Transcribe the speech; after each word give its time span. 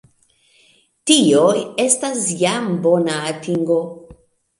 Tio 1.09 1.43
estas 1.83 2.23
jam 2.39 2.71
bona 2.87 3.19
atingo. 3.33 3.77